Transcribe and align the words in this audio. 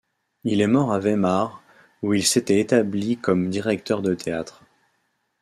Il 0.45 0.61
est 0.61 0.65
mort 0.67 0.93
à 0.93 0.97
Weimar, 0.99 1.61
où 2.01 2.15
il 2.15 2.25
s'était 2.25 2.59
établi 2.59 3.17
comme 3.17 3.51
directeur 3.51 4.01
de 4.01 4.15
théâtre. 4.15 4.63